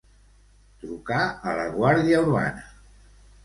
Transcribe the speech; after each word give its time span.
Trucar 0.83 1.21
a 1.51 1.55
la 1.61 1.67
Guàrdia 1.77 2.25
Urbana. 2.27 2.69